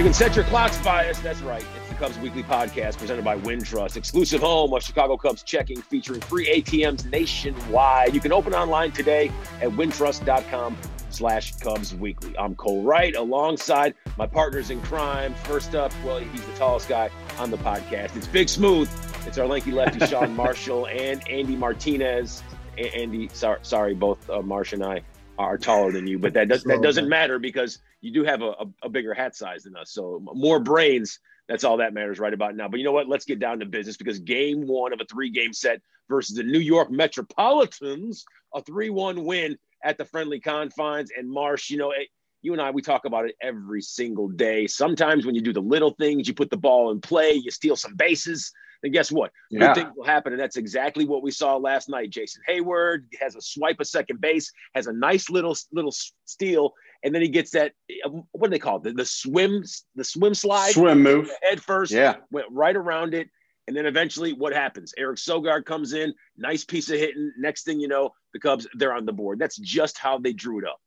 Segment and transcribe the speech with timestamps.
[0.00, 1.18] You can set your clocks by us.
[1.18, 1.62] That's right.
[1.76, 6.22] It's the Cubs Weekly Podcast presented by Wintrust, exclusive home of Chicago Cubs checking featuring
[6.22, 8.14] free ATMs nationwide.
[8.14, 10.78] You can open online today at wintrust.com
[11.10, 12.34] slash Cubs Weekly.
[12.38, 15.34] I'm Cole Wright alongside my partners in crime.
[15.44, 18.16] First up, well, he's the tallest guy on the podcast.
[18.16, 18.88] It's Big Smooth.
[19.26, 22.42] It's our lanky lefty, Sean Marshall, and Andy Martinez.
[22.78, 25.02] Andy, sorry, sorry both uh, Marsh and I
[25.36, 28.54] are taller than you, but that does that doesn't matter because you do have a,
[28.82, 29.92] a, bigger hat size than us.
[29.92, 31.18] So more brains.
[31.48, 32.68] That's all that matters right about now.
[32.68, 33.08] But you know what?
[33.08, 36.42] Let's get down to business because game one of a three game set versus the
[36.42, 41.10] New York Metropolitans, a 3 1 win at the friendly confines.
[41.16, 42.08] And Marsh, you know, it,
[42.42, 44.66] you and I, we talk about it every single day.
[44.66, 47.76] Sometimes when you do the little things, you put the ball in play, you steal
[47.76, 49.30] some bases then guess what?
[49.50, 49.60] Yeah.
[49.60, 50.32] Good things will happen.
[50.32, 52.10] And that's exactly what we saw last night.
[52.10, 55.92] Jason Heyward has a swipe of second base, has a nice little little
[56.24, 56.72] steal,
[57.02, 57.72] and then he gets that
[58.04, 58.84] uh, what do they call it?
[58.84, 59.64] The, the swim
[59.94, 61.92] the swim slide swim move head first.
[61.92, 63.28] Yeah, went right around it.
[63.68, 64.92] And then eventually, what happens?
[64.98, 67.32] Eric Sogard comes in, nice piece of hitting.
[67.38, 69.38] Next thing you know, the Cubs they're on the board.
[69.38, 70.80] That's just how they drew it up.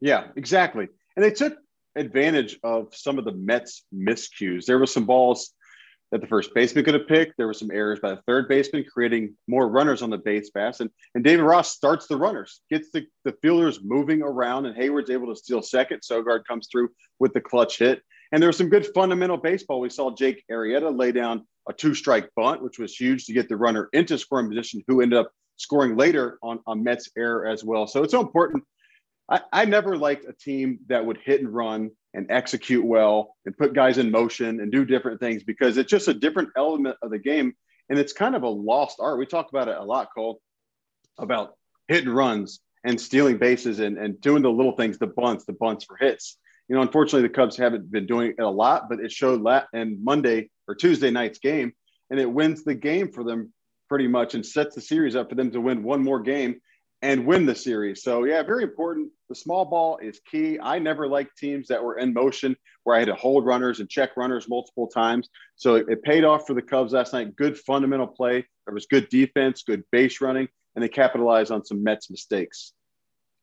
[0.00, 0.88] Yeah, exactly.
[1.14, 1.56] And they took
[1.94, 4.66] advantage of some of the Mets miscues.
[4.66, 5.52] There were some balls
[6.12, 7.34] that the first baseman could have picked.
[7.36, 10.80] There were some errors by the third baseman, creating more runners on the base pass.
[10.80, 15.10] And, and David Ross starts the runners, gets the, the fielders moving around, and Heyward's
[15.10, 16.00] able to steal second.
[16.00, 18.02] Sogard comes through with the clutch hit.
[18.32, 19.80] And there was some good fundamental baseball.
[19.80, 23.48] We saw Jake Arrieta lay down a two strike bunt, which was huge to get
[23.48, 27.64] the runner into scoring position, who ended up scoring later on, on Mets error as
[27.64, 27.86] well.
[27.86, 28.64] So it's so important.
[29.28, 33.56] I, I never liked a team that would hit and run and execute well and
[33.56, 37.10] put guys in motion and do different things because it's just a different element of
[37.10, 37.54] the game.
[37.90, 39.18] And it's kind of a lost art.
[39.18, 40.40] We talk about it a lot, Cole,
[41.18, 41.56] about
[41.88, 45.52] hit and runs and stealing bases and, and doing the little things, the bunts, the
[45.52, 46.38] bunts for hits.
[46.68, 49.68] You know, unfortunately, the Cubs haven't been doing it a lot, but it showed that
[49.74, 51.72] in Monday or Tuesday night's game,
[52.10, 53.52] and it wins the game for them
[53.88, 56.60] pretty much and sets the series up for them to win one more game
[57.02, 58.02] and win the series.
[58.02, 59.10] So yeah, very important.
[59.28, 60.58] The small ball is key.
[60.60, 63.88] I never liked teams that were in motion where I had to hold runners and
[63.88, 65.28] check runners multiple times.
[65.56, 67.36] So it, it paid off for the Cubs last night.
[67.36, 68.46] Good fundamental play.
[68.66, 72.72] There was good defense, good base running, and they capitalized on some Mets mistakes.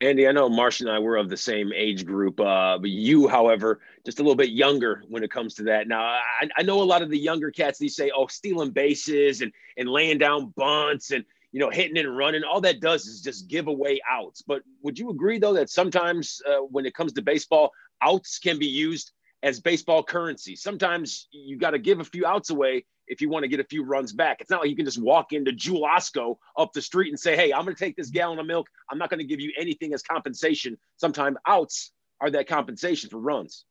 [0.02, 3.28] Andy, I know Marsh and I were of the same age group, uh, but you,
[3.30, 5.88] however, just a little bit younger when it comes to that.
[5.88, 7.80] Now, I, I know a lot of the younger cats.
[7.80, 12.18] They say, "Oh, stealing bases and and laying down bunts and you know, hitting and
[12.18, 14.41] running, all that does is just give away outs.
[14.41, 17.72] But would you agree, though, that sometimes uh, when it comes to baseball,
[18.02, 20.56] outs can be used as baseball currency?
[20.56, 23.66] Sometimes you got to give a few outs away if you want to get a
[23.66, 24.41] few runs back.
[24.41, 27.36] It's not like you can just walk into Jewel Osco up the street and say,
[27.36, 28.68] hey, I'm going to take this gallon of milk.
[28.90, 30.75] I'm not going to give you anything as compensation.
[30.97, 33.66] Sometimes outs are that compensation for runs.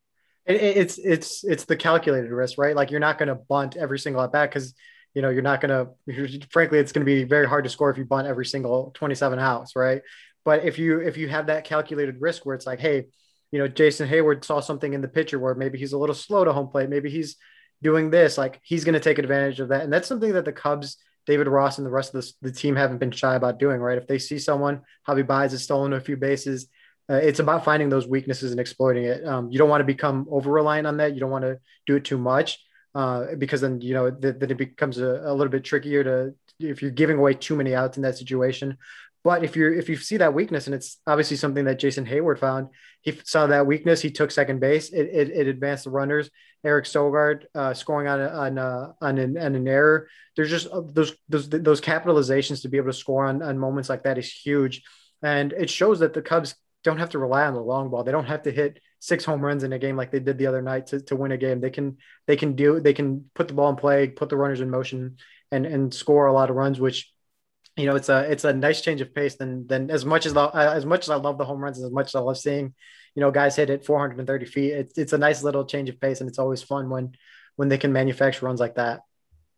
[0.45, 2.75] It's it's it's the calculated risk, right?
[2.75, 4.75] Like you're not going to bunt every single at bat because
[5.15, 7.91] you know, you're not going to, frankly, it's going to be very hard to score
[7.91, 10.03] if you bunt every single 27 outs, right?
[10.45, 13.07] But if you, if you have that calculated risk where it's like, hey,
[13.51, 16.45] you know, Jason Heyward saw something in the pitcher where maybe he's a little slow
[16.45, 17.37] to home plate, maybe he's
[17.83, 19.83] doing this, like he's going to take advantage of that.
[19.83, 20.97] And that's something that the Cubs,
[21.27, 23.99] David Ross, and the rest of the, the team haven't been shy about doing, right?
[23.99, 26.69] If they see someone, Javi Baez has stolen a few bases,
[27.11, 29.27] uh, it's about finding those weaknesses and exploiting it.
[29.27, 31.15] Um, you don't want to become over reliant on that.
[31.15, 32.59] You don't want to do it too much
[32.95, 36.35] uh, because then you know th- then it becomes a, a, little bit trickier to
[36.59, 38.77] if you're giving away too many outs in that situation.
[39.25, 42.39] But if you if you see that weakness, and it's obviously something that Jason Heyward
[42.39, 42.69] found,
[43.03, 44.01] he saw that weakness.
[44.01, 44.91] He took second base.
[44.91, 46.29] It, it, it advanced the runners.
[46.65, 50.09] Eric Sogard uh, scoring on on uh, on, an, on an error.
[50.37, 53.89] There's just uh, those those those capitalizations to be able to score on, on moments
[53.89, 54.83] like that is huge,
[55.23, 58.05] and it shows that the Cubs don't have to rely on the long ball.
[58.05, 60.47] They don't have to hit six home runs in a game like they did the
[60.47, 61.61] other night to, to win a game.
[61.61, 61.97] They can
[62.29, 65.17] they can do they can put the ball in play, put the runners in motion,
[65.51, 66.79] and and score a lot of runs.
[66.79, 67.13] Which
[67.77, 69.35] you know it's a it's a nice change of pace.
[69.35, 71.91] Than than as much as the, as much as I love the home runs, as
[71.91, 72.75] much as I love seeing
[73.17, 74.73] you know guys hit it 430 feet.
[74.73, 77.17] It's it's a nice little change of pace, and it's always fun when
[77.57, 79.01] when they can manufacture runs like that.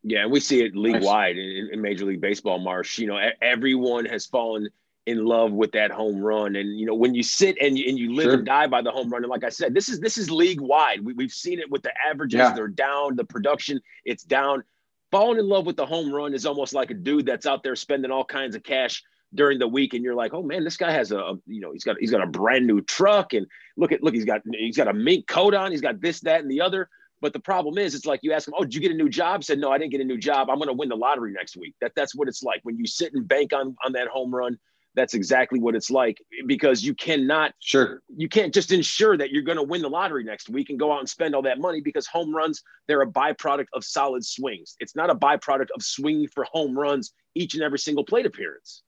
[0.02, 2.58] Yeah, we see it league wide in, in Major League Baseball.
[2.58, 4.68] Marsh, you know, everyone has fallen
[5.06, 6.56] in love with that home run.
[6.56, 8.34] And you know, when you sit and you, and you live sure.
[8.34, 10.60] and die by the home run, and like I said, this is this is league
[10.60, 11.04] wide.
[11.04, 12.54] We, have seen it with the averages; yeah.
[12.54, 13.16] they're down.
[13.16, 14.64] The production, it's down.
[15.10, 17.76] Falling in love with the home run is almost like a dude that's out there
[17.76, 19.02] spending all kinds of cash
[19.34, 21.72] during the week, and you're like, oh man, this guy has a, a you know
[21.72, 23.46] he's got he's got a brand new truck, and
[23.76, 26.40] look at look he's got he's got a mink coat on, he's got this that
[26.40, 26.88] and the other.
[27.20, 29.08] But the problem is, it's like you ask him, "Oh, did you get a new
[29.08, 30.50] job?" Said, "No, I didn't get a new job.
[30.50, 32.86] I'm going to win the lottery next week." That that's what it's like when you
[32.86, 34.58] sit and bank on on that home run
[34.94, 38.02] that's exactly what it's like because you cannot sure.
[38.16, 40.92] you can't just ensure that you're going to win the lottery next week and go
[40.92, 44.76] out and spend all that money because home runs they're a byproduct of solid swings.
[44.80, 48.82] It's not a byproduct of swinging for home runs each and every single plate appearance.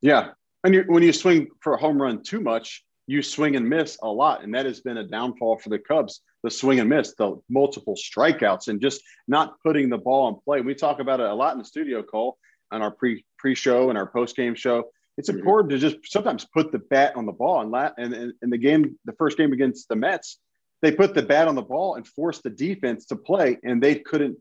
[0.00, 0.30] Yeah.
[0.64, 3.98] And you, when you swing for a home run too much you swing and miss
[4.02, 7.14] a lot and that has been a downfall for the cubs the swing and miss
[7.14, 10.60] the multiple strikeouts and just not putting the ball in play.
[10.60, 12.38] We talk about it a lot in the studio cole
[12.70, 14.84] on our pre pre show and our post game show
[15.16, 15.38] it's mm-hmm.
[15.38, 17.60] important to just sometimes put the bat on the ball.
[17.60, 20.38] And, la- and, and in the game, the first game against the Mets,
[20.80, 23.96] they put the bat on the ball and forced the defense to play, and they
[23.96, 24.38] couldn't.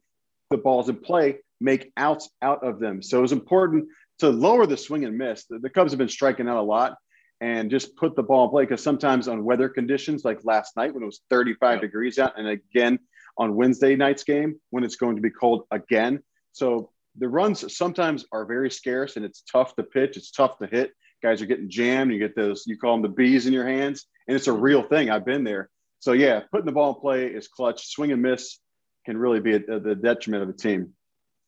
[0.50, 3.02] The balls in play make outs out of them.
[3.02, 3.88] So it was important
[4.20, 5.46] to lower the swing and miss.
[5.46, 6.98] The, the Cubs have been striking out a lot,
[7.40, 10.94] and just put the ball in play because sometimes on weather conditions like last night
[10.94, 11.82] when it was 35 yeah.
[11.82, 13.00] degrees out, and again
[13.38, 16.22] on Wednesday night's game when it's going to be cold again.
[16.52, 20.18] So the runs sometimes are very scarce and it's tough to pitch.
[20.18, 20.92] It's tough to hit.
[21.22, 22.12] Guys are getting jammed.
[22.12, 24.82] You get those, you call them the bees in your hands, and it's a real
[24.82, 25.10] thing.
[25.10, 25.70] I've been there.
[26.00, 27.88] So yeah, putting the ball in play is clutch.
[27.88, 28.58] Swing and miss
[29.06, 30.94] can really be a, a, the detriment of the team.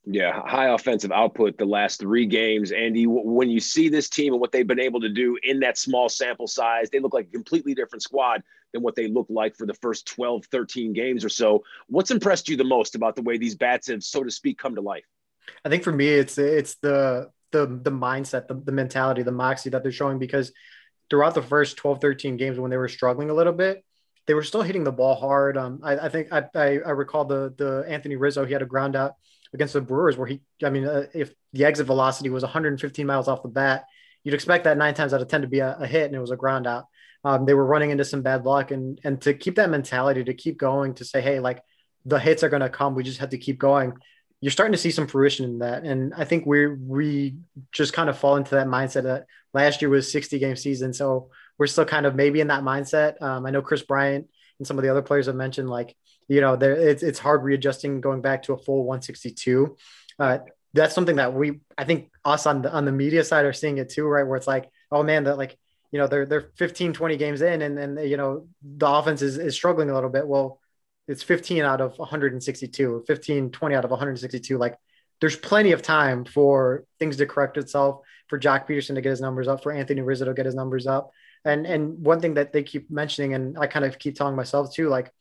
[0.05, 2.71] Yeah, high offensive output the last three games.
[2.71, 5.77] Andy, when you see this team and what they've been able to do in that
[5.77, 8.43] small sample size, they look like a completely different squad
[8.73, 11.63] than what they looked like for the first 12, 13 games or so.
[11.87, 14.75] What's impressed you the most about the way these bats have, so to speak, come
[14.75, 15.05] to life?
[15.65, 19.69] I think for me, it's it's the the the mindset, the, the mentality, the moxie
[19.69, 20.51] that they're showing because
[21.09, 23.83] throughout the first 12, 13 games when they were struggling a little bit,
[24.25, 25.57] they were still hitting the ball hard.
[25.57, 28.67] Um, I, I think I, I, I recall the the Anthony Rizzo, he had a
[28.67, 29.13] ground out
[29.53, 33.27] against the Brewers where he, I mean, uh, if the exit velocity was 115 miles
[33.27, 33.85] off the bat,
[34.23, 36.19] you'd expect that nine times out of 10 to be a, a hit and it
[36.19, 36.85] was a ground out.
[37.23, 40.33] Um, they were running into some bad luck and, and to keep that mentality, to
[40.33, 41.61] keep going, to say, Hey, like
[42.05, 42.95] the hits are going to come.
[42.95, 43.93] We just have to keep going
[44.43, 45.83] you're starting to see some fruition in that.
[45.85, 47.37] And I think we we
[47.71, 50.91] just kind of fall into that mindset that last year was 60 game season.
[50.91, 53.21] So we're still kind of maybe in that mindset.
[53.21, 54.27] Um, I know Kris Bryant
[54.59, 55.95] and some of the other players have mentioned like,
[56.27, 59.77] you know, there it's, it's hard readjusting going back to a full 162.
[60.19, 60.39] Uh,
[60.73, 63.77] that's something that we, I think us on the, on the media side are seeing
[63.77, 64.27] it too, right?
[64.27, 65.57] Where it's like, oh man, that like,
[65.93, 69.37] you know, they're, they're 15, 20 games in and then, you know, the offense is,
[69.37, 70.27] is struggling a little bit.
[70.27, 70.59] Well,
[71.07, 74.77] it's 15 out of 162 15 20 out of 162 like
[75.23, 79.21] there's plenty of time for things to correct itself for Joc Pederson to get his
[79.21, 81.11] numbers up for Anthony Rizzo to get his numbers up.
[81.45, 84.73] And and one thing that they keep mentioning and I kind of keep telling myself
[84.73, 85.11] too like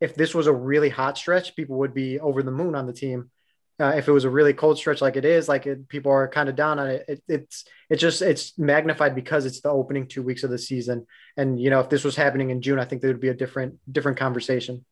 [0.00, 2.92] if this was a really hot stretch people would be over the moon on the
[2.92, 3.30] team.
[3.78, 6.26] Uh, if it was a really cold stretch like it is like it, people are
[6.26, 10.08] kind of down on it, it it's it's just it's magnified because it's the opening
[10.08, 11.06] two weeks of the season.
[11.36, 13.34] And you know if this was happening in june i think there would be a
[13.34, 14.84] different different conversation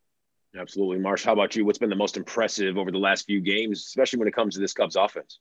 [0.56, 0.98] Absolutely.
[0.98, 1.64] Marsh, how about you?
[1.64, 4.60] What's been the most impressive over the last few games, especially when it comes to
[4.60, 5.40] this Cubs offense?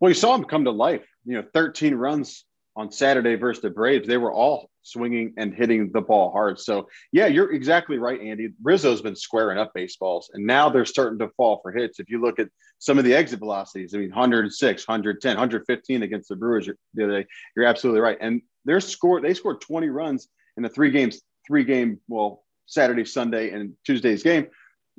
[0.00, 1.06] Well, you saw them come to life.
[1.24, 4.08] You know, 13 runs on Saturday versus the Braves.
[4.08, 6.58] They were all swinging and hitting the ball hard.
[6.58, 8.50] So, yeah, you're exactly right, Andy.
[8.62, 12.00] Rizzo's been squaring up baseballs, and now they're starting to fall for hits.
[12.00, 12.48] If you look at
[12.78, 17.20] some of the exit velocities, I mean, 106, 110, 115 against the Brewers the other
[17.20, 18.16] day, you're absolutely right.
[18.18, 23.04] And they're scored, they scored 20 runs in the three games, three game, well, Saturday,
[23.04, 24.46] Sunday, and Tuesday's game,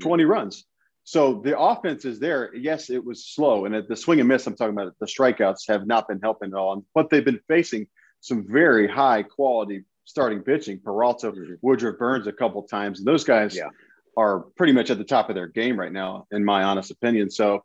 [0.01, 0.65] 20 runs.
[1.03, 2.53] So the offense is there.
[2.53, 3.65] Yes, it was slow.
[3.65, 6.49] And at the swing and miss, I'm talking about the strikeouts have not been helping
[6.49, 6.85] at all.
[6.93, 7.87] But they've been facing
[8.19, 10.79] some very high quality starting pitching.
[10.79, 11.53] Peralta, mm-hmm.
[11.61, 12.99] Woodruff Burnes a couple times.
[12.99, 13.69] And those guys yeah.
[14.15, 17.31] are pretty much at the top of their game right now, in my honest opinion.
[17.31, 17.63] So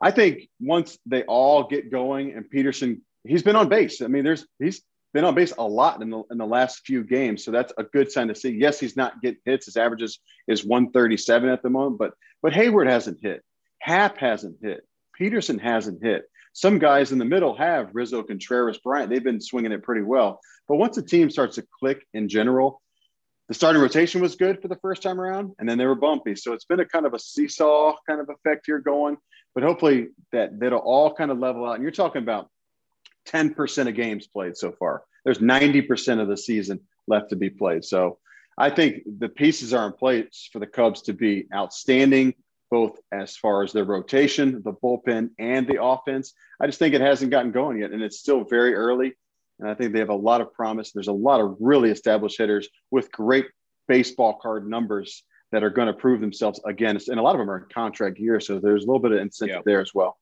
[0.00, 4.02] I think once they all get going and Pederson, he's been on base.
[4.02, 4.82] I mean, there's he's
[5.14, 7.44] been on base a lot in the, in the last few games.
[7.44, 8.50] So that's a good sign to see.
[8.50, 9.66] Yes, he's not getting hits.
[9.66, 12.12] His averages is 137 at the moment, but
[12.42, 13.42] but Heyward hasn't hit.
[13.80, 14.86] Happ hasn't hit.
[15.18, 16.24] Pederson hasn't hit.
[16.52, 19.10] Some guys in the middle have Rizzo, Contreras, Bryant.
[19.10, 20.40] They've been swinging it pretty well.
[20.68, 22.80] But once the team starts to click in general,
[23.48, 26.36] the starting rotation was good for the first time around, and then they were bumpy.
[26.36, 29.16] So it's been a kind of a seesaw kind of effect here going.
[29.54, 31.74] But hopefully that that'll all kind of level out.
[31.74, 32.50] And you're talking about
[33.28, 35.02] 10% of games played so far.
[35.24, 37.84] There's 90% of the season left to be played.
[37.84, 38.18] So
[38.56, 42.34] I think the pieces are in place for the Cubs to be outstanding,
[42.70, 46.34] both as far as their rotation, the bullpen, and the offense.
[46.60, 49.14] I just think it hasn't gotten going yet, and it's still very early.
[49.60, 50.92] And I think they have a lot of promise.
[50.92, 53.46] There's a lot of really established hitters with great
[53.86, 56.98] baseball card numbers that are going to prove themselves again.
[57.08, 59.18] And a lot of them are in contract year, so there's a little bit of
[59.18, 59.62] incentive yeah.
[59.64, 60.18] there as well.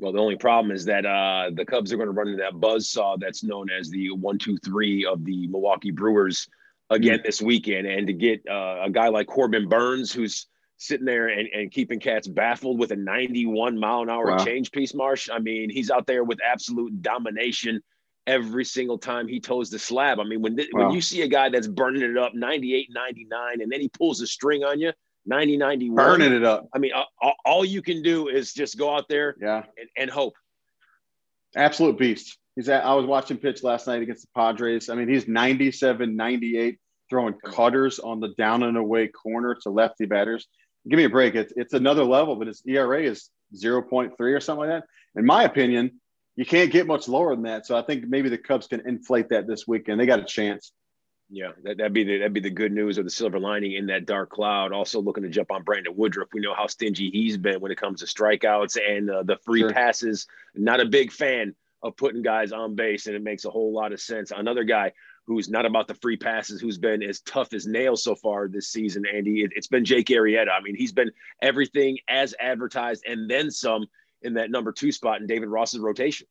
[0.00, 2.58] Well, the only problem is that uh, the Cubs are going to run into that
[2.58, 6.48] buzz saw that's known as the one, two, three of the Milwaukee Brewers
[6.88, 7.26] again mm-hmm.
[7.26, 7.86] this weekend.
[7.86, 10.46] And to get uh, a guy like Corbin Burnes, who's
[10.78, 14.42] sitting there and, and keeping cats baffled with a 91 mile an hour wow.
[14.42, 15.28] change piece, Marsh.
[15.30, 17.82] I mean, he's out there with absolute domination
[18.26, 20.18] every single time he toes the slab.
[20.18, 20.86] I mean, when wow.
[20.86, 24.22] when you see a guy that's burning it up 98, 99, and then he pulls
[24.22, 24.92] a string on you,
[25.26, 25.96] 90, 91.
[25.96, 26.68] Burning it up.
[26.74, 29.64] I mean, all, all you can do is just go out there yeah.
[29.78, 30.34] and, and hope.
[31.56, 32.38] Absolute beast.
[32.56, 34.88] He's at, I was watching pitch last night against the Padres.
[34.88, 40.06] I mean, he's 97, 98, throwing cutters on the down and away corner to lefty
[40.06, 40.46] batters
[40.88, 41.34] give me a break.
[41.34, 44.84] It's, it's another level, but his ERA is 0.3 or something like that.
[45.18, 46.00] In my opinion,
[46.36, 47.66] you can't get much lower than that.
[47.66, 50.00] So I think maybe the Cubs can inflate that this weekend.
[50.00, 50.72] They got a chance.
[51.32, 53.86] Yeah, that, that'd be the that'd be the good news or the silver lining in
[53.86, 54.72] that dark cloud.
[54.72, 56.28] Also looking to jump on Brandon Woodruff.
[56.34, 59.60] We know how stingy he's been when it comes to strikeouts and uh, the free
[59.60, 59.72] sure.
[59.72, 60.26] passes.
[60.56, 63.92] Not a big fan of putting guys on base, and it makes a whole lot
[63.92, 64.32] of sense.
[64.32, 64.92] Another guy
[65.24, 68.68] who's not about the free passes, who's been as tough as nails so far this
[68.68, 69.42] season, Andy.
[69.42, 70.48] It, has been Jake Arrieta.
[70.50, 73.86] I mean, he's been everything as advertised and then some
[74.22, 76.26] in that number two spot in David Ross's rotation.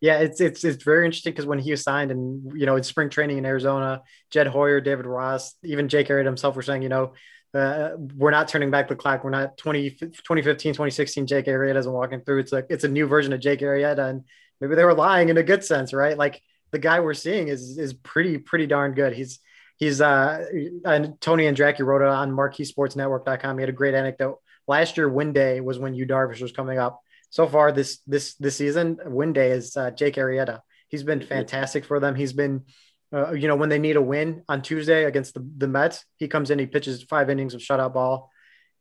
[0.00, 2.82] Yeah, it's it's it's very interesting because when he was signed and you know in
[2.82, 6.88] spring training in Arizona, Jed Hoyer, David Ross, even Jake Arrieta himself were saying, you
[6.88, 7.12] know,
[7.54, 9.24] uh, we're not turning back the clock.
[9.24, 11.26] We're not 20, 2015, 2016.
[11.26, 12.40] Jake Arrieta isn't walking through.
[12.40, 14.24] It's like it's a new version of Jake Arrieta, and
[14.60, 16.16] maybe they were lying in a good sense, right?
[16.16, 19.12] Like the guy we're seeing is is pretty pretty darn good.
[19.12, 19.38] He's
[19.76, 20.44] he's uh
[20.84, 23.58] and Tony Andracki wrote it on marqueesportsnetwork.com.
[23.58, 24.38] He had a great anecdote.
[24.66, 27.00] Last year, win day was when Yu Darvish was coming up.
[27.32, 30.60] So far this this this season, win day is uh, Jake Arrieta.
[30.88, 32.14] He's been fantastic for them.
[32.14, 32.64] He's been
[33.12, 36.28] uh, you know, when they need a win on Tuesday against the, the Mets, he
[36.28, 38.30] comes in, he pitches five innings of shutout ball,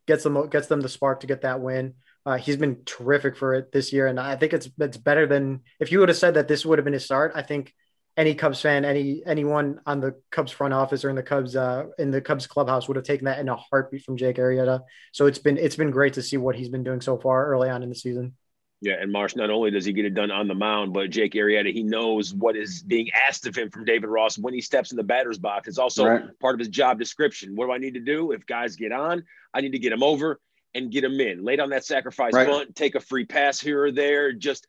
[0.05, 1.93] gets them gets them the spark to get that win.
[2.25, 5.61] Uh, he's been terrific for it this year, and I think it's it's better than
[5.79, 7.31] if you would have said that this would have been his start.
[7.35, 7.73] I think
[8.15, 11.85] any Cubs fan, any anyone on the Cubs front office or in the Cubs uh,
[11.97, 14.81] in the Cubs clubhouse would have taken that in a heartbeat from Jake Arrieta.
[15.13, 17.69] So it's been it's been great to see what he's been doing so far early
[17.69, 18.35] on in the season.
[18.83, 21.33] Yeah, and Marsh not only does he get it done on the mound, but Jake
[21.33, 24.89] Arrieta he knows what is being asked of him from David Ross when he steps
[24.89, 25.67] in the batter's box.
[25.67, 26.39] It's also right.
[26.39, 27.55] part of his job description.
[27.55, 29.23] What do I need to do if guys get on?
[29.53, 30.39] I need to get them over
[30.73, 31.43] and get them in.
[31.43, 32.47] Lay down that sacrifice right.
[32.47, 34.33] bunt, take a free pass here or there.
[34.33, 34.65] Just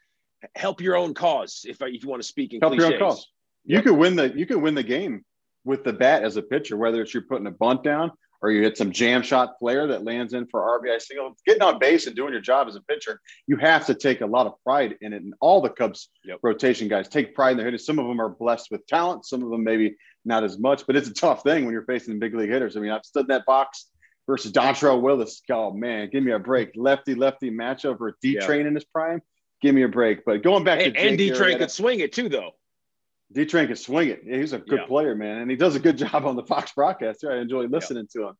[0.54, 2.90] help your own cause if, if you want to speak in help cliches.
[2.90, 3.28] your own cause.
[3.64, 3.84] You yep.
[3.84, 5.24] could win the you could win the game
[5.64, 8.62] with the bat as a pitcher, whether it's you're putting a bunt down or you
[8.62, 11.34] hit some jam shot flare that lands in for RBI single.
[11.46, 14.26] Getting on base and doing your job as a pitcher, you have to take a
[14.26, 15.22] lot of pride in it.
[15.22, 16.40] And all the Cubs yep.
[16.42, 17.86] rotation guys take pride in their hitters.
[17.86, 20.96] Some of them are blessed with talent, some of them maybe not as much, but
[20.96, 22.76] it's a tough thing when you're facing big league hitters.
[22.76, 23.86] I mean, I've stood in that box
[24.26, 25.42] versus Dontrelle Willis.
[25.50, 26.72] Oh man, give me a break.
[26.74, 28.68] Lefty lefty matchup or D Train yeah.
[28.68, 29.22] in his prime.
[29.60, 30.24] Give me a break.
[30.24, 32.52] But going back to and D Train could swing it too, though.
[33.32, 34.22] D Train can swing it.
[34.24, 34.86] He's a good yeah.
[34.86, 37.24] player, man, and he does a good job on the Fox broadcast.
[37.24, 38.22] I enjoy listening yeah.
[38.22, 38.34] to him.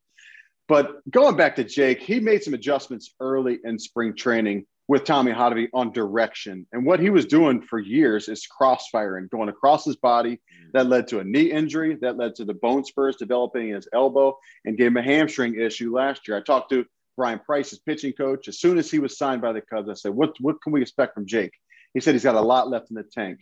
[0.67, 5.31] But going back to Jake, he made some adjustments early in spring training with Tommy
[5.31, 6.65] Hotovy on direction.
[6.71, 10.35] And what he was doing for years is crossfiring, going across his body.
[10.35, 10.71] Mm.
[10.73, 11.97] That led to a knee injury.
[12.01, 15.59] That led to the bone spurs developing in his elbow and gave him a hamstring
[15.59, 16.37] issue last year.
[16.37, 16.85] I talked to
[17.15, 18.47] Bryan Price, his pitching coach.
[18.47, 20.81] As soon as he was signed by the Cubs, I said, what, what can we
[20.81, 21.53] expect from Jake?
[21.93, 23.39] He said he's got a lot left in the tank.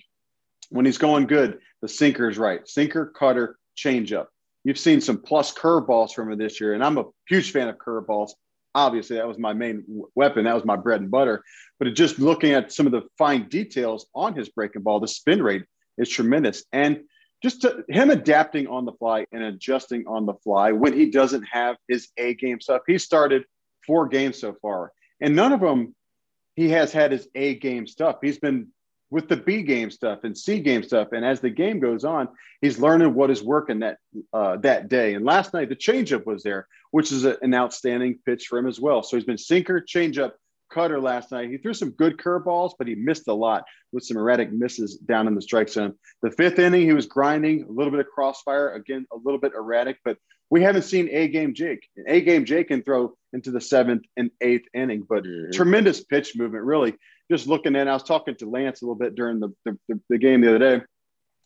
[0.72, 2.68] When he's going good, the sinker is right.
[2.68, 4.28] Sinker, cutter, changeup.
[4.63, 7.78] You've seen some plus curveballs from him this year, and I'm a huge fan of
[7.78, 8.32] curveballs
[8.74, 9.84] obviously that was my main
[10.16, 10.46] weapon.
[10.46, 11.44] That was my bread and butter.
[11.80, 15.42] But just looking at some of the fine details on his breaking ball, the spin
[15.42, 15.63] rate
[15.98, 16.63] is tremendous.
[16.72, 17.01] And
[17.44, 21.44] just to, him adapting on the fly and adjusting on the fly when he doesn't
[21.44, 22.82] have his A game stuff.
[22.86, 23.46] He started
[23.86, 25.96] four games so far, and none of them
[26.56, 28.18] he has had his A game stuff.
[28.22, 28.68] He's been
[29.12, 31.10] with the B game stuff and C game stuff.
[31.12, 32.30] And as the game goes on,
[32.62, 33.98] he's learning what is working that
[34.34, 35.13] uh, that day.
[35.13, 38.68] And last night the changeup was there, which is a, an outstanding pitch for him
[38.68, 39.03] as well.
[39.03, 40.32] So he's been sinker, changeup,
[40.72, 41.50] cutter last night.
[41.50, 45.27] He threw some good curveballs, but he missed a lot with some erratic misses down
[45.27, 45.94] in the strike zone.
[46.22, 49.53] The fifth inning, he was grinding a little bit of crossfire, again a little bit
[49.53, 50.18] erratic, but
[50.50, 51.88] we haven't seen a game Jake.
[51.98, 55.51] An A game Jake can throw into the seventh and eighth inning, but mm-hmm.
[55.51, 56.96] tremendous pitch movement, really
[57.32, 57.88] just looking in.
[57.88, 60.80] I was talking to Lance a little bit during the, the, the game the other
[60.80, 60.86] day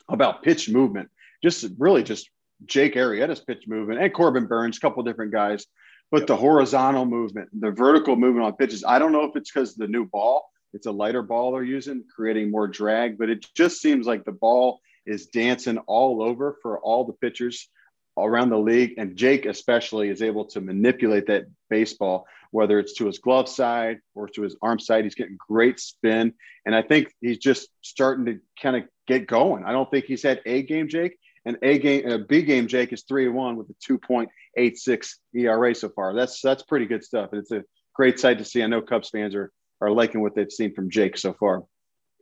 [0.10, 1.10] about pitch movement,
[1.44, 2.30] just really just
[2.66, 5.68] Jake Arrieta's pitch movement and Corbin Burnes, a couple different guys,
[6.12, 8.84] but the horizontal movement, the vertical movement on pitches.
[8.84, 12.04] I don't know if it's because the new ball, it's a lighter ball they're using,
[12.14, 16.80] creating more drag, but it just seems like the ball is dancing all over for
[16.80, 17.70] all the pitchers
[18.18, 18.96] around the league.
[18.98, 24.00] And Jake, especially, is able to manipulate that baseball, whether it's to his glove side
[24.14, 25.04] or to his arm side.
[25.04, 26.34] He's getting great spin.
[26.66, 29.64] And I think he's just starting to kind of get going.
[29.64, 31.18] I don't think he's had a game, Jake.
[31.46, 35.76] And A game, uh, B game, Jake is three and one with a 2.86 ERA
[35.76, 36.16] so far.
[36.16, 37.30] That's that's pretty good stuff.
[37.34, 38.64] And it's a great sight to see.
[38.64, 41.64] I know Cubs fans are are liking what they've seen from Jake so far.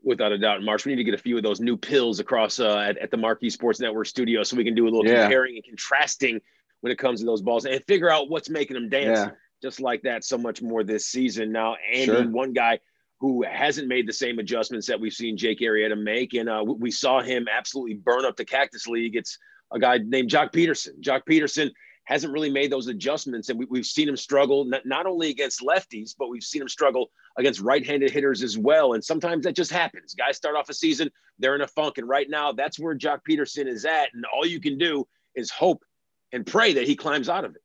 [0.04, 2.60] Without a doubt, Marsh, we need to get a few of those new pills across
[2.60, 5.22] uh, at, at the Marquee Sports Network studio so we can do a little yeah.
[5.22, 6.42] comparing and contrasting
[6.82, 9.20] when it comes to those balls and figure out what's making them dance.
[9.20, 9.32] Yeah.
[9.64, 11.54] Just like that, so much more this season.
[11.54, 12.28] Now, Andy, sure.
[12.28, 12.80] one guy
[13.22, 16.92] who hasn't made the same adjustments that we've seen Jake Arrieta make, and uh, we
[16.92, 19.16] saw him absolutely burn up the Cactus League.
[19.16, 19.40] It's
[19.72, 21.00] a guy named Joc Pederson.
[21.00, 21.72] Joc Pederson
[22.04, 25.62] hasn't really made those adjustments, and we, have seen him struggle not, not only against
[25.62, 28.92] lefties, but we've seen him struggle against right-handed hitters as well.
[28.92, 30.14] And sometimes that just happens.
[30.14, 33.20] Guys start off a season, they're in a funk, and right now that's where Joc
[33.30, 35.86] Pederson is at, and all you can do is hope
[36.34, 37.62] and pray that he climbs out of it.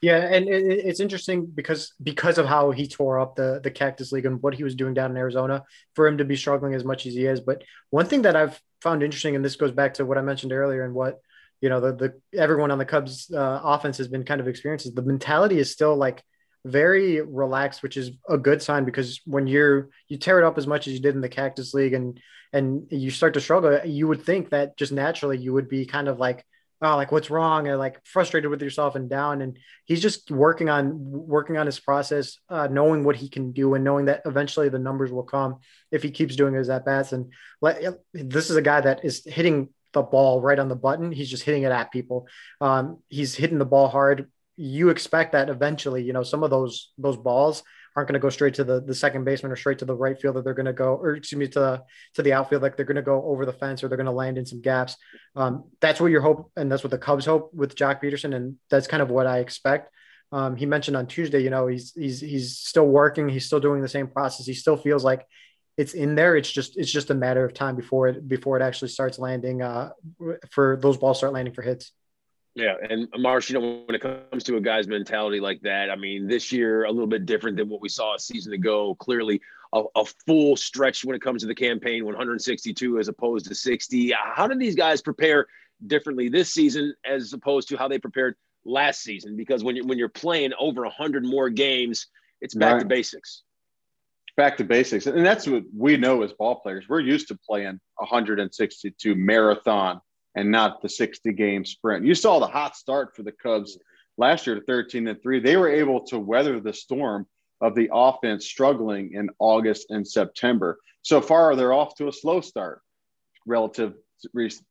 [0.00, 4.26] Yeah, and it's interesting because because of how he tore up the the Cactus League
[4.26, 5.64] and what he was doing down in Arizona,
[5.94, 7.40] for him to be struggling as much as he is.
[7.40, 10.52] But one thing that I've found interesting, and this goes back to what I mentioned
[10.52, 11.20] earlier, and what
[11.60, 14.94] you know the the everyone on the Cubs uh, offense has been kind of experiencing.
[14.94, 16.22] The mentality is still like
[16.64, 20.66] very relaxed, which is a good sign because when you're you tear it up as
[20.66, 22.20] much as you did in the Cactus League and
[22.52, 26.08] and you start to struggle, you would think that just naturally you would be kind
[26.08, 26.44] of like
[26.80, 29.42] oh like what's wrong and like frustrated with yourself and down.
[29.42, 33.74] And he's just working on working on his process uh, knowing what he can do
[33.74, 35.56] and knowing that eventually the numbers will come
[35.90, 37.82] if he keeps doing his at bats and let,
[38.12, 41.10] this is a guy that is hitting the ball right on the button.
[41.12, 42.28] He's just hitting it at people.
[42.60, 44.30] Um, he's hitting the ball hard.
[44.56, 47.62] You expect that eventually you know some of those those balls
[47.98, 50.16] aren't going to go straight to the, the second baseman or straight to the right
[50.20, 51.82] field that they're going to go, or excuse me, to the,
[52.14, 54.12] to the outfield, like they're going to go over the fence or they're going to
[54.12, 54.96] land in some gaps.
[55.34, 56.52] Um, that's what your hope.
[56.56, 59.40] And that's what the Cubs hope with Joc Pederson, And that's kind of what I
[59.40, 59.92] expect.
[60.30, 63.28] Um, he mentioned on Tuesday, you know, he's, he's, he's still working.
[63.28, 64.46] He's still doing the same process.
[64.46, 65.26] He still feels like
[65.76, 66.36] it's in there.
[66.36, 69.60] It's just, it's just a matter of time before it, before it actually starts landing,
[69.60, 69.90] uh,
[70.50, 71.90] for those balls start landing for hits.
[72.58, 75.94] Yeah, and Marsh, you know, when it comes to a guy's mentality like that, I
[75.94, 78.96] mean, this year a little bit different than what we saw a season ago.
[78.96, 79.40] Clearly,
[79.72, 84.12] a, a, full stretch when it comes to the campaign, 162 as opposed to 60.
[84.34, 85.46] How did these guys prepare
[85.86, 89.36] differently this season as opposed to how they prepared last season?
[89.36, 92.08] Because when you when you're playing over 100 more games,
[92.40, 92.80] it's back right.
[92.80, 93.44] to basics.
[94.36, 96.86] Back to basics, and that's what we know as ball players.
[96.88, 100.00] We're used to playing 162 marathon
[100.38, 102.06] and not the 60 game sprint.
[102.06, 103.76] You saw the hot start for the Cubs
[104.18, 105.40] last year to 13 and 3.
[105.40, 107.26] They were able to weather the storm
[107.60, 110.78] of the offense struggling in August and September.
[111.02, 112.82] So far, they're off to a slow start,
[113.46, 113.94] relative,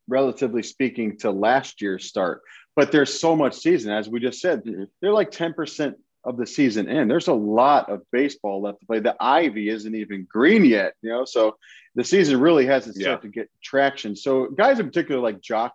[0.08, 2.44] relatively speaking, to last year's start.
[2.78, 4.86] But there's so much season, as we just said, mm-hmm.
[5.02, 5.96] they're like 10%
[6.28, 7.08] of the season in.
[7.08, 9.00] There's a lot of baseball left to play.
[9.00, 11.26] The ivy isn't even green yet, you know.
[11.26, 11.56] So
[11.96, 13.22] the season really hasn't started yeah.
[13.22, 14.16] to get traction.
[14.16, 15.72] So guys in particular like Joc,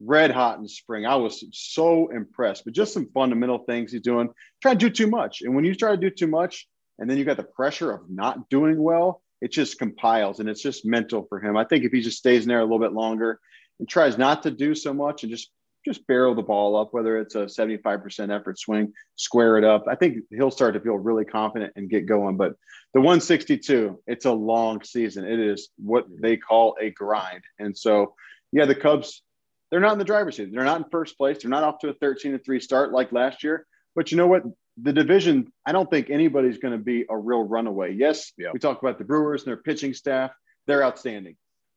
[0.00, 1.06] red hot in spring.
[1.06, 4.30] I was so impressed, but just some fundamental things he's doing.
[4.62, 7.18] Try to do too much, and when you try to do too much, and then
[7.18, 11.26] you got the pressure of not doing well, it just compiles, and it's just mental
[11.28, 11.56] for him.
[11.56, 13.40] I think if he just stays in there a little bit longer
[13.78, 15.50] and tries not to do so much and just
[15.86, 19.84] just barrel the ball up, whether it's a 75% effort swing, square it up.
[19.88, 22.36] I think he'll start to feel really confident and get going.
[22.36, 22.56] But
[22.92, 25.24] the 162, it's a long season.
[25.24, 27.44] It is what they call a grind.
[27.58, 28.14] And so,
[28.52, 29.22] yeah, the Cubs,
[29.70, 30.52] they're not in the driver's seat.
[30.52, 31.38] They're not in first place.
[31.40, 33.64] They're not off to a 13 and 3 start like last year.
[33.94, 34.42] But you know what?
[34.82, 37.94] The division, I don't think anybody's going to be a real runaway.
[37.94, 38.48] Yes, yeah.
[38.52, 40.32] we talk about the Brewers and their pitching staff.
[40.66, 41.36] They're outstanding.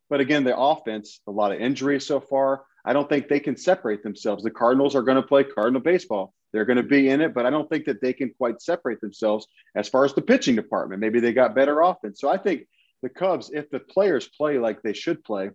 [0.10, 2.64] But again, the offense, a lot of injuries so far.
[2.86, 4.44] I don't think they can separate themselves.
[4.44, 6.34] The Cardinals are going to play Cardinal baseball.
[6.52, 9.02] They're going to be in it, but I don't think that they can quite separate
[9.02, 11.02] themselves as far as the pitching department.
[11.02, 12.20] Maybe they got better offense.
[12.20, 12.68] So I think
[13.04, 15.52] the Cubs, if the players play like they should play,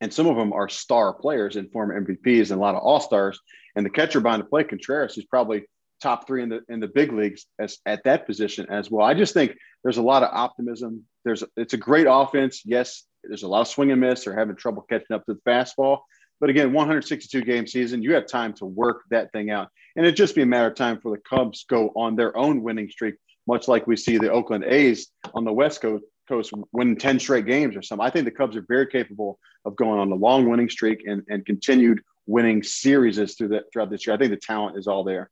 [0.00, 3.00] and some of them are star players and former MVPs and a lot of all
[3.00, 3.40] stars,
[3.74, 5.66] and the catcher behind the plate, Contreras, is probably
[6.02, 9.06] top three in the in the big leagues as at that position as well.
[9.06, 11.04] I just think there's a lot of optimism.
[11.24, 12.62] There's it's a great offense.
[12.64, 14.26] Yes, there's a lot of swing and miss.
[14.26, 16.00] or having trouble catching up to the fastball,
[16.40, 19.68] but again, 162 game season, you have time to work that thing out.
[19.96, 22.62] And it'd just be a matter of time for the Cubs go on their own
[22.62, 23.14] winning streak,
[23.46, 27.46] much like we see the Oakland A's on the West Coast, coast win 10 straight
[27.46, 28.06] games or something.
[28.06, 31.22] I think the Cubs are very capable of going on a long winning streak and,
[31.28, 34.14] and continued winning series through the, throughout this year.
[34.14, 35.30] I think the talent is all there.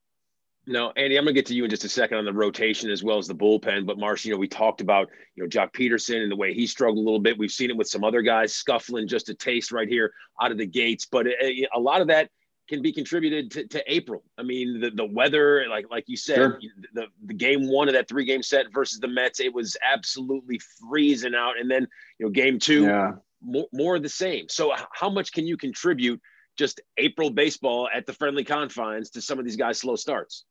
[0.66, 2.90] No, Andy, I'm going to get to you in just a second on the rotation
[2.90, 3.85] as well as the bullpen.
[3.85, 6.66] But Marsh, you know, we talked about you know Joc Pederson and the way he
[6.66, 7.37] struggled a little bit.
[7.37, 10.59] We've seen it with some other guys scuffling just a taste right here out of
[10.59, 11.07] the gates.
[11.11, 12.31] But uh, it, a lot of that
[12.66, 14.22] can be contributed to, to, April.
[14.38, 16.61] I mean, the, the weather, like like you said, sure.
[16.94, 20.59] the, the game one of that three game set versus the Mets, it was absolutely
[20.81, 21.59] freezing out.
[21.61, 21.87] And then
[22.18, 23.12] you know, game two, yeah.
[23.42, 24.48] more, more of the same.
[24.48, 26.22] So how much can you contribute
[26.57, 30.44] just April baseball at the friendly confines to some of these guys' slow starts.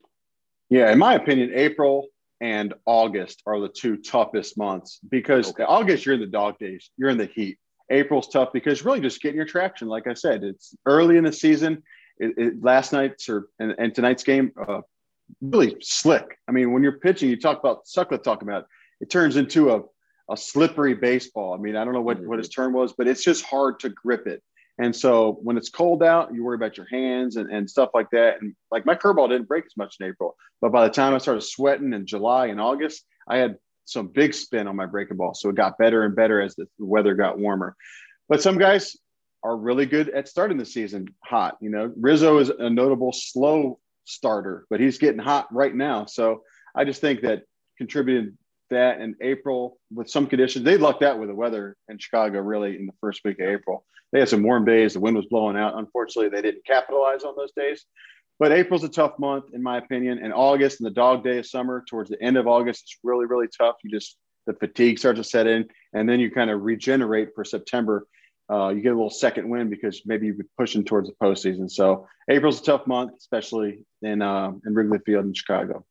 [0.70, 2.08] Yeah, in my opinion, April
[2.42, 5.64] and August are the two toughest months because okay.
[5.64, 7.58] August you're in the dog days, you're in the heat.
[7.90, 9.88] April's tough because really just getting your traction.
[9.88, 11.84] Like I said, it's early in the season.
[12.18, 14.82] It, it, last night's or and, and tonight's game, uh,
[15.42, 16.38] really slick.
[16.48, 18.66] I mean, when you're pitching, you talk about Sutcliffe talking about
[19.00, 19.82] it turns into a,
[20.30, 21.54] a slippery baseball.
[21.54, 23.90] I mean, I don't know what, what his term was, but it's just hard to
[23.90, 24.42] grip it.
[24.80, 28.10] And so when it's cold out, you worry about your hands and, and stuff like
[28.12, 28.42] that.
[28.42, 31.20] And like my curveball didn't break as much in April, but by the time I
[31.20, 35.34] started sweating in July and August, I had some big spin on my breaking ball.
[35.36, 37.76] So it got better and better as the weather got warmer.
[38.30, 38.96] But some guys
[39.44, 41.58] are really good at starting the season hot.
[41.62, 46.06] You know, Rizzo is a notable slow starter, but he's getting hot right now.
[46.06, 46.44] So
[46.76, 47.44] I just think that
[47.78, 48.38] contributed
[48.70, 50.66] that in April with some conditions.
[50.66, 53.86] They lucked out with the weather in Chicago really in the first week of April.
[54.12, 55.78] They had some warm days, the wind was blowing out.
[55.78, 57.86] Unfortunately, they didn't capitalize on those days.
[58.40, 60.20] But April's a tough month, in my opinion.
[60.20, 63.26] And August and the dog day of summer, towards the end of August, it's really,
[63.26, 63.76] really tough.
[63.84, 67.46] You just, the fatigue starts to set in, and then you kind of regenerate for
[67.46, 68.08] September.
[68.52, 71.72] Uh, you get a little second wind because maybe you're pushing towards the postseason.
[71.72, 75.86] So April's a tough month, especially in uh, in Wrigley Field in Chicago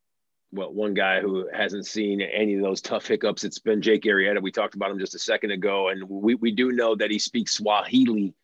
[0.52, 4.40] well, one guy who hasn't seen any of those tough hiccups, it's been Jake Arrieta.
[4.40, 7.18] We talked about him just a second ago, and we, we do know that he
[7.18, 8.34] speaks Swahili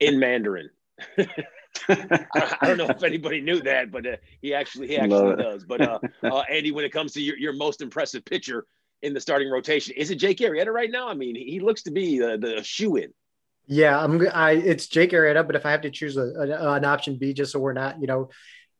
[0.00, 0.68] in Mandarin.
[1.88, 5.64] I, don't know if anybody knew that, but uh, he actually he actually does.
[5.64, 8.66] But uh, uh, Andy, when it comes to your, your most impressive pitcher
[9.02, 11.08] in the starting rotation, is it Jake Arrieta right now?
[11.08, 13.12] I mean, he looks to be the, the shoe in.
[13.66, 14.26] Yeah, I'm.
[14.32, 17.32] I it's Jake Arrieta, but if I have to choose a, a, an option B,
[17.32, 18.30] just so we're not, you know,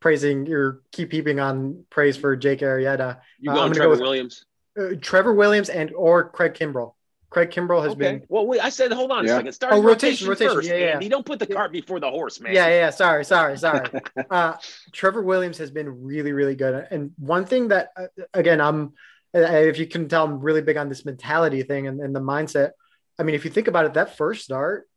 [0.00, 3.20] praising your keep heaping on praise for Jake Arrieta.
[3.38, 4.44] You uh, going uh, Trevor go Williams?
[4.78, 6.94] Uh, Trevor Williams and or Craig Kimbrel.
[7.30, 7.98] Craig Kimbrel has okay.
[7.98, 8.22] been.
[8.28, 9.32] Well, wait, I said, hold on yeah.
[9.32, 9.52] a second.
[9.52, 10.68] Start oh, rotation, rotation, first.
[10.68, 11.00] Yeah, yeah.
[11.00, 12.54] You don't put the cart before the horse, man.
[12.54, 12.90] Yeah, yeah.
[12.90, 13.87] Sorry, sorry, sorry.
[14.30, 14.54] uh,
[14.92, 16.87] Trevor Williams has been really, really good.
[16.90, 18.94] And one thing that, uh, again, I'm,
[19.34, 22.20] uh, if you can tell, I'm really big on this mentality thing and, and the
[22.20, 22.70] mindset.
[23.18, 24.88] I mean, if you think about it, that first start,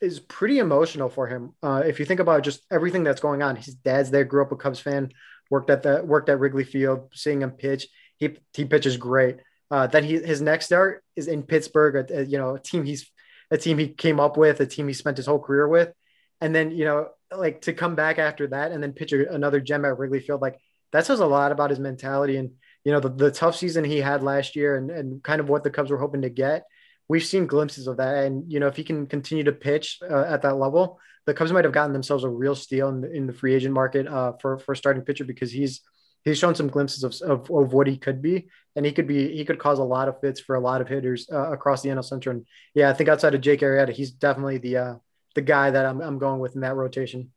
[0.00, 1.54] is pretty emotional for him.
[1.62, 4.52] Uh, if you think about just everything that's going on, his dad's there, grew up
[4.52, 5.10] a Cubs fan,
[5.50, 7.88] worked at the worked at Wrigley Field, seeing him pitch.
[8.16, 9.38] He he pitches great.
[9.70, 12.84] Uh, then he his next start is in Pittsburgh, a, a, you know, a team
[12.84, 13.10] he's
[13.50, 15.92] a team he came up with, a team he spent his whole career with,
[16.40, 19.84] and then you know, like to come back after that and then pitch another gem
[19.84, 20.58] at Wrigley Field, like
[20.92, 22.50] that says a lot about his mentality and
[22.84, 25.62] you know the, the tough season he had last year and, and kind of what
[25.62, 26.64] the Cubs were hoping to get
[27.10, 28.24] we've seen glimpses of that.
[28.24, 31.52] And, you know, if he can continue to pitch uh, at that level, the Cubs
[31.52, 34.34] might have gotten themselves a real steal in the, in the free agent market uh,
[34.40, 35.80] for, for starting pitcher because he's,
[36.24, 38.46] he's shown some glimpses of, of, of, what he could be.
[38.76, 40.86] And he could be, he could cause a lot of fits for a lot of
[40.86, 42.36] hitters uh, across the NL Central.
[42.36, 44.94] And yeah, I think outside of Jake Arrieta, he's definitely the, uh,
[45.34, 47.32] the guy that I'm, I'm going with in that rotation.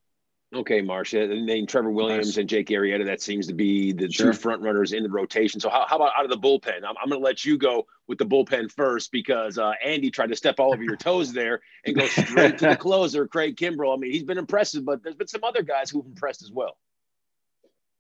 [0.53, 1.27] Okay, Marcia.
[1.27, 3.05] Name Trevor Williams and Jake Arrieta.
[3.05, 4.31] That seems to be the sure.
[4.31, 5.59] two front runners in the rotation.
[5.59, 6.77] So how, how about out of the bullpen?
[6.77, 10.29] I'm, I'm going to let you go with the bullpen first because uh, Andy tried
[10.29, 13.95] to step all over your toes there and go straight to the closer, Craig Kimbrel.
[13.95, 16.77] I mean, he's been impressive, but there's been some other guys who've impressed as well.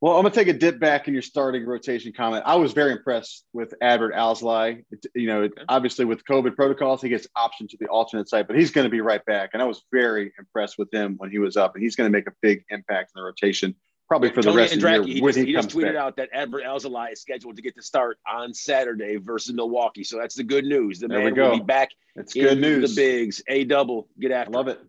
[0.03, 2.43] Well, I'm gonna take a dip back in your starting rotation comment.
[2.45, 4.83] I was very impressed with Adbert Alzolay.
[5.15, 5.63] You know, okay.
[5.69, 8.89] obviously with COVID protocols, he gets option to the alternate site, but he's going to
[8.89, 9.51] be right back.
[9.53, 12.11] And I was very impressed with him when he was up, and he's going to
[12.11, 13.75] make a big impact in the rotation,
[14.09, 15.15] probably for Tony the rest Andracki, of the year.
[15.15, 15.95] He just, he, he just tweeted back.
[15.95, 20.03] out that Adbert Alzolay is scheduled to get the start on Saturday versus Milwaukee.
[20.03, 20.99] So that's the good news.
[20.99, 21.91] The there man will be back.
[22.13, 22.93] That's good news.
[22.93, 24.51] The bigs, a double, get after.
[24.53, 24.81] I love it.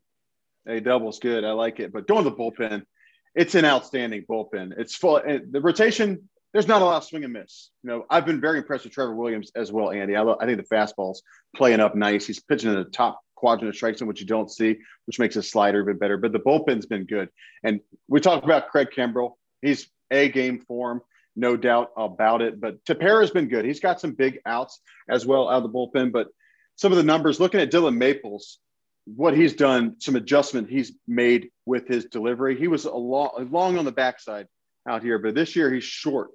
[0.66, 1.44] A double's good.
[1.44, 1.92] I like it.
[1.92, 2.84] But going to the bullpen
[3.34, 4.74] it's an outstanding bullpen.
[4.78, 5.20] It's full.
[5.24, 7.70] The rotation, there's not a lot of swing and miss.
[7.82, 10.16] You know, I've been very impressed with Trevor Williams as well, Andy.
[10.16, 11.22] I, I think the fastball's
[11.56, 12.26] playing up nice.
[12.26, 15.50] He's pitching in the top quadrant of strikes, which you don't see, which makes his
[15.50, 16.16] slider a bit better.
[16.16, 17.28] But the bullpen's been good.
[17.62, 19.32] And we talked about Craig Kimbrel.
[19.60, 21.02] He's a game form,
[21.34, 22.60] no doubt about it.
[22.60, 23.64] But Tepera's been good.
[23.64, 26.12] He's got some big outs as well out of the bullpen.
[26.12, 26.28] But
[26.76, 28.58] some of the numbers, looking at Dillon Maples,
[29.06, 32.58] what he's done, some adjustment he's made with his delivery.
[32.58, 34.46] He was a long, long on the backside
[34.88, 36.30] out here, but this year he's short.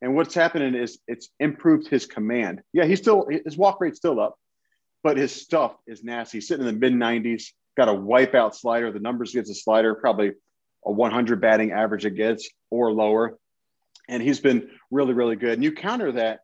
[0.00, 2.62] And what's happening is it's improved his command.
[2.72, 4.36] Yeah, he's still his walk rate's still up,
[5.02, 6.38] but his stuff is nasty.
[6.38, 7.44] He's sitting in the mid 90s,
[7.76, 8.90] got a wipeout slider.
[8.90, 10.32] The numbers gets a slider, probably
[10.84, 13.38] a 100 batting average it gets or lower.
[14.08, 15.52] And he's been really, really good.
[15.52, 16.40] And you counter that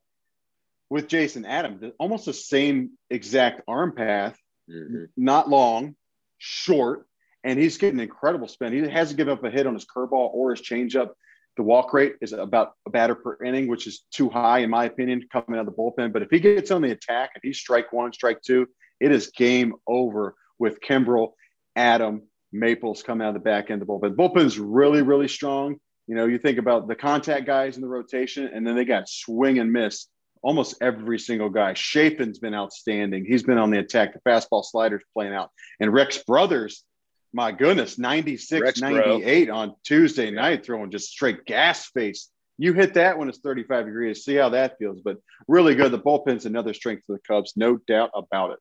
[0.88, 4.38] with Jason Adams, almost the same exact arm path
[4.70, 5.04] mm-hmm.
[5.16, 5.94] not long,
[6.38, 7.06] short,
[7.44, 8.72] and he's getting incredible spin.
[8.72, 11.10] He hasn't given up a hit on his curveball or his changeup.
[11.56, 14.84] The walk rate is about a batter per inning, which is too high, in my
[14.84, 16.12] opinion, coming out of the bullpen.
[16.12, 18.68] But if he gets on the attack if he's strike one, strike two,
[19.00, 21.32] it is game over with Kimbrel
[21.74, 24.14] Adam, Maples coming out of the back end of the bullpen.
[24.14, 25.76] Bullpen's really, really strong.
[26.06, 29.08] You know, you think about the contact guys in the rotation, and then they got
[29.08, 30.06] swing and miss
[30.42, 31.74] almost every single guy.
[31.74, 33.24] Chafin's been outstanding.
[33.24, 34.14] He's been on the attack.
[34.14, 35.50] The fastball slider's playing out.
[35.80, 36.84] And Rex Brothers,
[37.32, 39.56] my goodness, 96, Rex 98 bro.
[39.56, 42.30] on Tuesday night, throwing just straight gas face.
[42.56, 44.24] You hit that when it's 35 degrees.
[44.24, 45.00] See how that feels.
[45.00, 45.92] But really good.
[45.92, 48.58] The bullpen's another strength for the Cubs, no doubt about it.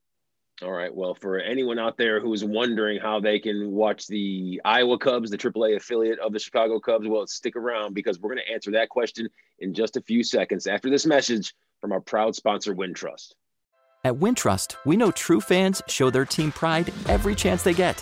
[0.63, 0.93] All right.
[0.93, 5.37] Well, for anyone out there who's wondering how they can watch the Iowa Cubs, the
[5.37, 8.89] AAA affiliate of the Chicago Cubs, well, stick around because we're going to answer that
[8.89, 13.33] question in just a few seconds after this message from our proud sponsor, Wintrust.
[14.03, 18.01] At Wintrust, we know true fans show their team pride every chance they get.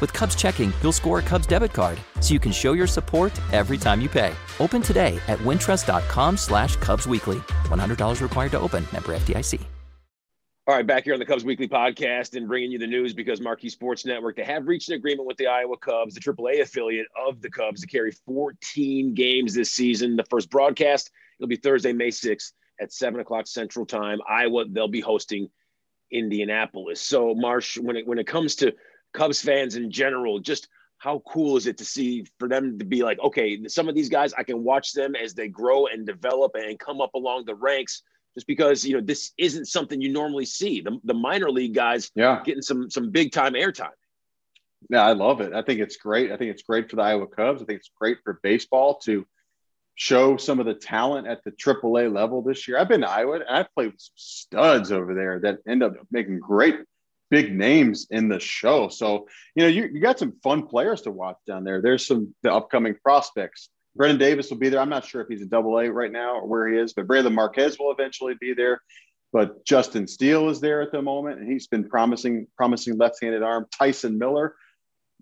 [0.00, 3.38] With Cubs checking, you'll score a Cubs debit card, so you can show your support
[3.52, 4.32] every time you pay.
[4.58, 7.38] Open today at wintrust.com slash Cubs Weekly.
[7.64, 8.86] $100 required to open.
[8.92, 9.60] Member FDIC.
[10.70, 13.40] All right, back here on the Cubs Weekly podcast and bringing you the news because
[13.40, 17.08] Marquee Sports Network, they have reached an agreement with the Iowa Cubs, the AAA affiliate
[17.26, 20.14] of the Cubs, to carry 14 games this season.
[20.14, 24.20] The first broadcast, it'll be Thursday, May 6th at 7 o'clock Central Time.
[24.28, 25.48] Iowa, they'll be hosting
[26.12, 27.00] Indianapolis.
[27.00, 28.72] So, Marsh, when it, when it comes to
[29.12, 33.02] Cubs fans in general, just how cool is it to see for them to be
[33.02, 36.52] like, okay, some of these guys, I can watch them as they grow and develop
[36.54, 40.44] and come up along the ranks– just because you know this isn't something you normally
[40.44, 40.80] see.
[40.80, 43.90] The, the minor league guys, yeah, getting some some big time airtime.
[44.88, 45.52] Yeah, I love it.
[45.52, 46.32] I think it's great.
[46.32, 47.62] I think it's great for the Iowa Cubs.
[47.62, 49.26] I think it's great for baseball to
[49.94, 52.78] show some of the talent at the AAA level this year.
[52.78, 55.92] I've been to Iowa and I've played with some studs over there that end up
[56.10, 56.76] making great
[57.28, 58.88] big names in the show.
[58.88, 61.82] So, you know, you, you got some fun players to watch down there.
[61.82, 64.80] There's some the upcoming prospects Brennen Davis will be there.
[64.80, 67.06] I'm not sure if he's a double A right now or where he is, but
[67.06, 68.80] Brandon Marquez will eventually be there.
[69.32, 73.66] But Justin Steele is there at the moment, and he's been promising, promising left-handed arm.
[73.76, 74.56] Tyson Miller,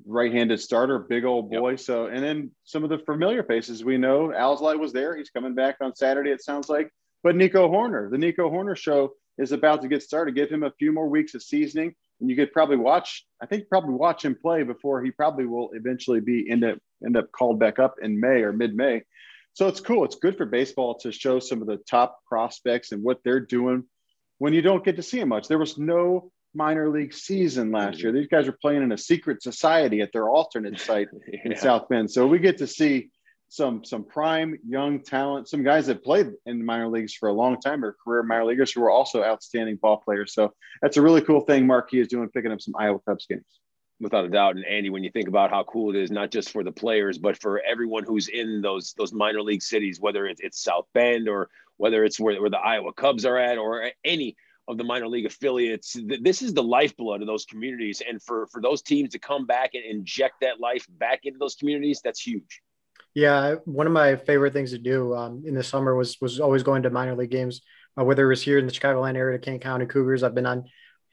[0.07, 1.71] right-handed starter, big old boy.
[1.71, 1.81] Yep.
[1.81, 4.29] So, and then some of the familiar faces we know.
[4.29, 5.17] Alzolay was there.
[5.17, 6.31] He's coming back on Saturday.
[6.31, 6.91] It sounds like.
[7.23, 10.35] But Nico Hoerner, the Nico Hoerner show is about to get started.
[10.35, 13.27] Give him a few more weeks of seasoning, and you could probably watch.
[13.43, 17.17] I think probably watch him play before he probably will eventually be end up end
[17.17, 19.03] up called back up in May or mid May.
[19.55, 20.05] So it's cool.
[20.05, 23.85] It's good for baseball to show some of the top prospects and what they're doing
[24.39, 25.49] when you don't get to see them much.
[25.49, 28.07] There was no minor league season last mm-hmm.
[28.07, 28.13] year.
[28.13, 31.41] These guys were playing in a secret society at their alternate site yeah.
[31.45, 32.11] in South Bend.
[32.11, 33.11] So we get to see
[33.51, 37.33] some some prime young talent, some guys that played in the minor leagues for a
[37.33, 40.35] long time or career minor leaguers who were also outstanding ball players.
[40.35, 43.61] So that's a really cool thing Marquee is doing, picking up some Iowa Cubs games.
[44.01, 46.51] Without a doubt, and Andy, when you think about how cool it is, not just
[46.51, 50.41] for the players, but for everyone who's in those those minor league cities, whether it's,
[50.41, 54.37] it's South Bend or whether it's where, where the Iowa Cubs are at or any
[54.69, 55.97] of the minor league affiliates.
[56.23, 59.75] This is the lifeblood of those communities, and for for those teams to come back
[59.75, 62.63] and inject that life back into those communities, that's huge.
[63.15, 66.63] Yeah, one of my favorite things to do um, in the summer was was always
[66.63, 67.63] going to minor league games,
[67.99, 70.23] uh, whether it was here in the Chicagoland area, Kane County Cougars.
[70.23, 70.67] I've been on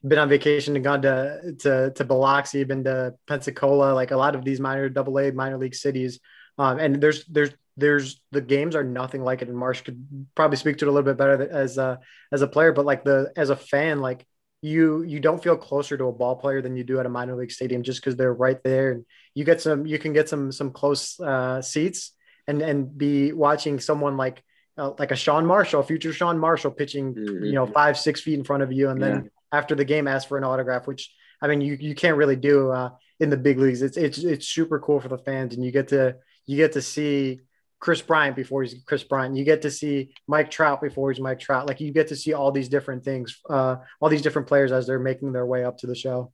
[0.07, 4.35] been on vacation and gone to to to Biloxi, been to Pensacola, like a lot
[4.35, 6.19] of these minor double A minor league cities.
[6.57, 9.49] Um, and there's there's there's the games are nothing like it.
[9.49, 11.99] And Marsh could probably speak to it a little bit better as a
[12.31, 14.25] as a player, but like the as a fan, like
[14.61, 17.35] you you don't feel closer to a ball player than you do at a minor
[17.35, 20.51] league stadium just because they're right there and you get some you can get some
[20.51, 22.13] some close uh, seats
[22.47, 24.43] and and be watching someone like
[24.77, 27.45] uh, like a Sean Marshall, future Sean Marshall pitching, mm-hmm.
[27.45, 29.29] you know, five six feet in front of you, and then yeah.
[29.51, 32.71] After the game ask for an autograph, which I mean you you can't really do
[32.71, 33.81] uh, in the big leagues.
[33.81, 36.81] It's it's it's super cool for the fans, and you get to you get to
[36.81, 37.41] see
[37.79, 39.35] Kris Bryant before he's Kris Bryant.
[39.35, 41.67] You get to see Mike Trout before he's Mike Trout.
[41.67, 44.87] Like you get to see all these different things, uh, all these different players as
[44.87, 46.31] they're making their way up to the show.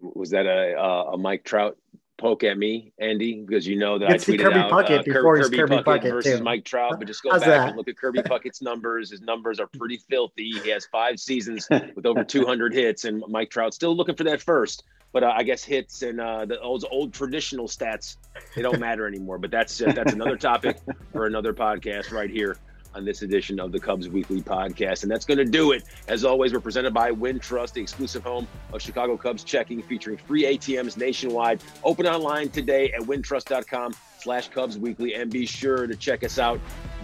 [0.00, 0.76] Was that a,
[1.12, 1.78] a Mike Trout
[2.16, 5.40] poke at me, Andy, because you know that I tweeted Kirby out Puckett uh, before
[5.40, 6.44] Kirby, Kirby Puckett, Puckett versus too.
[6.44, 6.98] Mike Trout.
[6.98, 7.68] But just go How's back that?
[7.68, 9.10] and look at Kirby Puckett's numbers.
[9.10, 10.50] His numbers are pretty filthy.
[10.62, 14.40] He has five seasons with over 200 hits, and Mike Trout still looking for that
[14.40, 14.84] first.
[15.12, 18.16] But uh, I guess hits and uh, the, those old traditional stats
[18.56, 19.38] they don't matter anymore.
[19.38, 20.78] But that's uh, that's another topic
[21.12, 22.56] for another podcast right here
[22.94, 25.02] on this edition of the Cubs Weekly Podcast.
[25.02, 25.84] And that's going to do it.
[26.08, 30.44] As always, we're presented by Wintrust, the exclusive home of Chicago Cubs checking, featuring free
[30.44, 31.62] ATMs nationwide.
[31.82, 35.14] Open online today at wintrust.com slash Cubs Weekly.
[35.14, 36.60] And be sure to check us out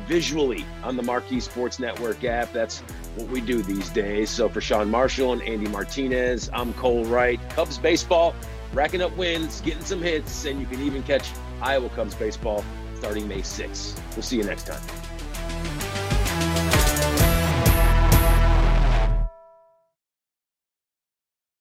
[0.07, 2.53] visually on the Marquee Sports Network app.
[2.53, 2.81] That's
[3.17, 4.31] what we do these days.
[4.31, 7.41] So for Sean Marshall and Andy Martinez, I'm Cole Wright.
[7.51, 8.35] Cubs baseball,
[8.73, 12.65] racking up wins, getting some hits, and you can even catch Iowa Cubs baseball
[12.97, 13.99] starting May 6th.
[14.15, 15.80] We'll see you next time.